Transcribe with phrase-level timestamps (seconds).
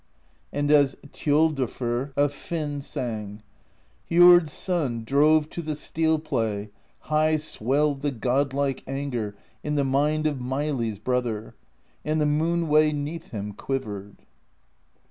[0.51, 3.43] And as Thjodolfr of Hvin sang:
[4.09, 10.25] Jord's Son drove to the steel play (High swelled the godlike anger In the mind
[10.25, 11.53] of Meili's Brother),
[12.03, 14.23] And the Moon Way 'neath him quivered.